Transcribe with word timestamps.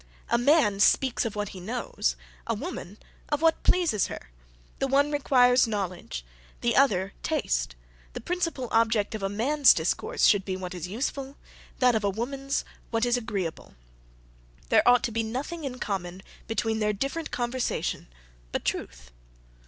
A 0.29 0.37
man 0.39 0.79
speaks 0.79 1.25
of 1.25 1.35
what 1.35 1.49
he 1.49 1.59
knows, 1.59 2.15
a 2.47 2.55
woman 2.55 2.97
of 3.29 3.43
what 3.43 3.61
pleases 3.61 4.07
her; 4.07 4.31
the 4.79 4.87
one 4.87 5.11
requires 5.11 5.67
knowledge, 5.67 6.25
the 6.61 6.75
other 6.75 7.13
taste; 7.21 7.75
the 8.13 8.19
principal 8.19 8.67
object 8.71 9.13
of 9.13 9.21
a 9.21 9.29
man's 9.29 9.75
discourse 9.75 10.25
should 10.25 10.43
be 10.43 10.55
what 10.57 10.73
is 10.73 10.87
useful, 10.87 11.37
that 11.77 11.93
of 11.93 12.03
a 12.03 12.09
woman's 12.09 12.65
what 12.89 13.05
is 13.05 13.15
agreeable. 13.15 13.75
There 14.69 14.81
ought 14.89 15.03
to 15.03 15.11
be 15.11 15.21
nothing 15.21 15.65
in 15.65 15.77
common 15.77 16.23
between 16.47 16.79
their 16.79 16.93
different 16.93 17.29
conversation 17.29 18.07
but 18.51 18.65
truth." 18.65 19.11